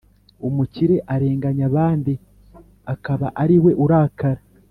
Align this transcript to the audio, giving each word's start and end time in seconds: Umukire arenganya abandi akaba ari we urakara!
Umukire 0.47 0.95
arenganya 1.13 1.63
abandi 1.69 2.13
akaba 2.93 3.27
ari 3.43 3.57
we 3.63 3.71
urakara! 3.85 4.41